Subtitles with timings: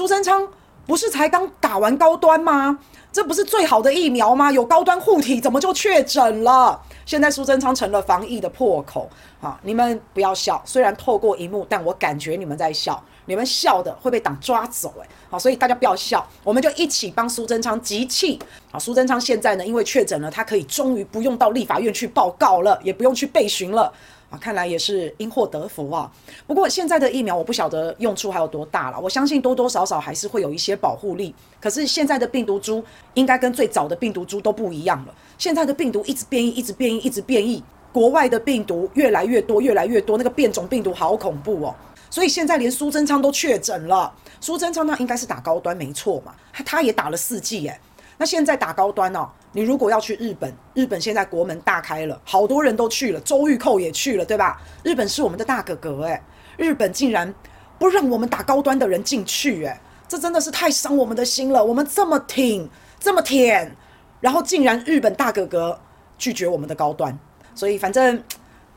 [0.00, 0.48] 苏贞昌
[0.86, 2.78] 不是才刚打完高端吗？
[3.12, 4.50] 这不是最好的疫苗吗？
[4.50, 6.80] 有高端护体，怎么就确诊了？
[7.04, 9.10] 现在苏贞昌成了防疫的破口
[9.42, 9.60] 啊！
[9.62, 15.06] 你们不要笑，虽然透过荧幕，但我感觉你们在笑，你们笑的会被党抓走诶。
[15.28, 18.38] 好，所以大家不要笑，我们就一起帮苏贞昌集气
[18.72, 18.78] 啊！
[18.78, 23.92] 苏贞昌现在呢，因为确诊了，他可以终于不用到立法院去报告了，也不用去备询了。
[24.30, 26.10] 啊，看来也是因祸得福啊。
[26.46, 31.34] 不过现在的疫苗我不晓得用处还有多大了，我相信多多少少还是会有一些保护力。
[31.60, 32.82] 可是现在的病毒株
[33.14, 35.14] 应该跟最早的病毒株都不一样了。
[35.36, 37.62] 现在的病毒一直变异，一直变异，一直变异。
[37.92, 41.74] 国外的病毒越来越多，越来越多，那个变种病毒好恐怖哦。
[42.08, 44.12] 所以现在连苏贞昌都确诊了。
[44.40, 46.32] 苏贞昌那应该是打高端没错嘛，
[46.64, 47.80] 他也打了四剂耶。
[48.16, 54.60] 那现在打高端哦，你如果要去日本，日本现在国门大开了，好多人都去了，周玉蔻也去了，对吧？
[54.84, 56.22] 日本是我们的大哥哥，诶，
[56.56, 57.34] 日本竟然
[57.78, 61.64] 不让我们打高端的人进去，诶，这真的是太伤我们的心了。
[61.64, 62.70] 我们这么挺，
[63.00, 63.76] 这么舔，
[64.20, 65.80] 然后竟然日本大哥哥
[66.16, 67.18] 拒绝我们的高端，
[67.54, 68.22] 所以反正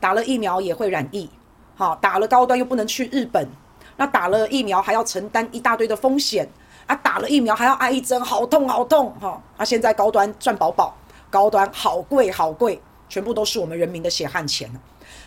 [0.00, 1.30] 打了疫苗也会染疫，
[1.76, 3.46] 好，打了高端又不能去日本，
[3.96, 6.48] 那打了疫苗还要承担一大堆的风险。
[6.86, 9.40] 啊，打了疫苗还要挨一针，好痛好痛哈！
[9.56, 10.94] 啊，现在高端赚饱饱，
[11.30, 14.70] 高端好贵好贵，全部都是我们人民的血汗钱。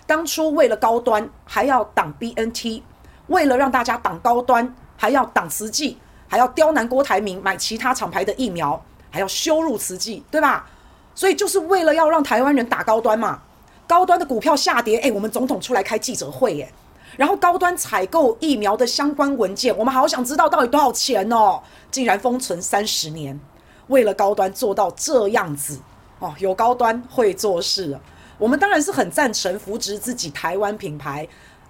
[0.06, 2.82] 当初为了高端还要挡 BNT，
[3.28, 5.98] 为了让大家挡高端还要挡慈济，
[6.28, 10.68] 还要刁难郭台铭买其他厂牌的疫苗，还要羞辱慈济，对吧？
[11.16, 13.42] 所以就是为了要让台湾人打高端嘛。
[13.88, 16.70] 高端的股票下跌，哎，我们总统出来开记者会，哎。
[17.16, 21.62] 然后高端采购疫苗的相关文件，我们好想知道到底多少钱哦！
[21.90, 23.40] 竟然封存三十年，
[23.88, 25.80] 为了高端做到这样子
[26.20, 27.98] 哦，有高端会做事，
[28.38, 31.28] 我们当然是很赞成扶植自己台湾品牌，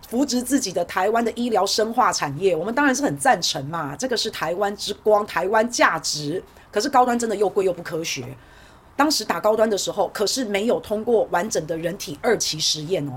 [0.09, 6.43] 扶植自己的台湾的医疗生化产业，我们当然是很赞成嘛，这个是台湾之光，台湾价值。
[6.69, 8.25] 可是高端真的又贵又不科学，
[8.95, 13.13] 当时打高端的时候，可是没有通过完整的人体二期实验哦。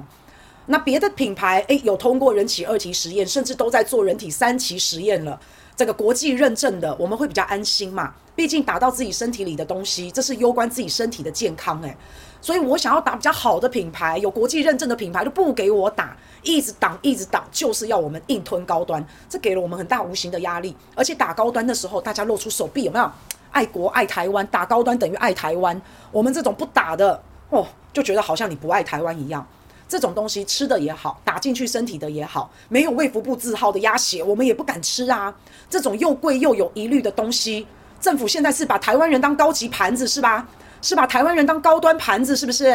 [0.71, 5.39] 那别的品牌诶，有通过人体二期实验，甚至都在做人体三期实验了。
[5.77, 8.15] 这个国际认证的，我们会比较安心嘛。
[8.37, 11.97] 毕竟打到自己身体里的东西，这是攸关自己身体的健康诶。
[12.41, 20.77] 所以我想要打比较好的品牌，有国际认证的品牌都不给我打，一直挡一直挡，就是要我们硬吞高端，这给了我们很大无形的压力。
[20.95, 23.11] 而且打高端的时候，大家露出手臂有没有？
[23.51, 25.83] 爱国爱台湾，打高端等于爱台湾。
[26.13, 29.45] 我们这种不打的哦，就觉得好像你不爱台湾一样。
[29.91, 35.35] 这种东西吃的也好，打进去身体的也好，没有卫福部字号的鸭血，我们也不敢吃啊。
[35.69, 37.67] 这种又贵又有疑虑的东西，
[38.01, 40.47] 政府现在是把台湾人当高级盘子是吧？
[40.81, 42.67] 是把台湾人当高端盘子是不是？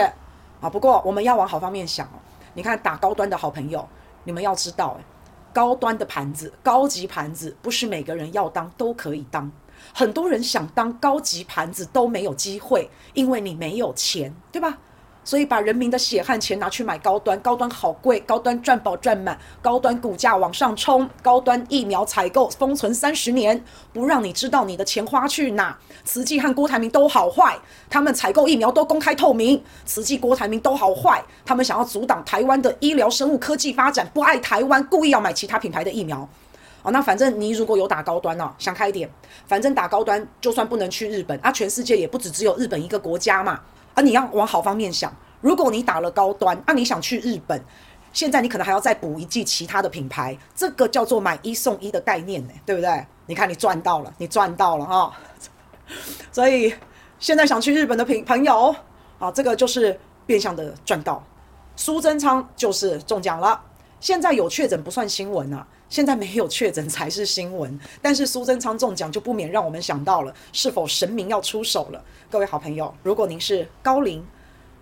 [0.60, 2.20] 啊，不过我们要往好方面想哦。
[2.54, 3.88] 你看打高端的好朋友，
[4.26, 5.00] 你们要知道，
[5.54, 9.50] 高端的盘子、高级盘子，不是每个人要当都可以当。
[9.94, 14.78] 很多人想当高级盘子都没有机会，因为你没有钱，对吧？
[15.26, 25.78] 所以把人民的血汗钱拿去买高端，高端好贵，高端赚饱赚满，高端股价往上冲，高端疫苗采购封存三十年，不让你知道你的钱花去哪。
[26.04, 27.58] 慈济和郭台铭都好坏，
[27.90, 36.30] 他们采购疫苗都公开透明，慈济郭台铭都好坏，他们想要阻挡台湾的医疗生物科技发展，不爱台湾，故意要买其他品牌的疫苗。
[36.86, 39.10] 哦，那反正你如果有打高端哦，想开一点，
[39.48, 43.60] 反正打高端就算不能去日本啊，全世界也不只只有日本一个国家嘛。
[43.96, 47.60] 啊、你要往好方面想，如果你打了高端，那、你想去日本，
[48.14, 53.06] 现在你可能还要再补一剂其他的品牌，这个叫做买一送一的概念呢，对不对？
[53.26, 55.14] 你看你赚到了，你赚到了哈、
[56.32, 56.72] 所以
[57.18, 58.76] 现在想去日本的朋朋友
[59.18, 61.24] 啊，这个就是变相的赚到。
[61.78, 63.60] 苏贞昌就是中奖了，
[64.00, 65.66] 现在有确诊不算新闻啊。
[65.88, 72.04] 现在没有确诊才是新闻， 但是苏贞昌中奖就不免让我们想到了，是否神明要出手了？
[72.30, 74.26] 各位好朋友，如果您是高龄、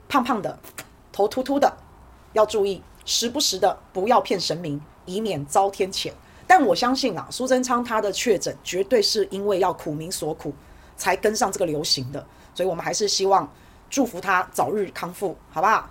[0.07, 0.57] 胖胖的、
[1.11, 1.71] 头秃秃的，
[2.31, 6.11] 要注意，时不时的不要骗神明，以免遭天谴。
[6.47, 10.53] 但我相信啊，苏贞昌他的确诊绝对是因为要苦民所苦，
[10.95, 13.51] 才跟上这个流行的，所以我们还是希望
[13.89, 15.89] 祝福他早日康复，好不好？